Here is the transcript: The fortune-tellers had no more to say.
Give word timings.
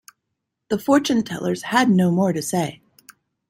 The 0.69 0.79
fortune-tellers 0.79 1.61
had 1.61 1.87
no 1.91 2.09
more 2.09 2.33
to 2.33 2.41
say. 2.41 2.81